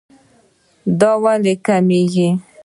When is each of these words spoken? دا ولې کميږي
دا 0.99 1.11
ولې 1.23 1.53
کميږي 1.65 2.29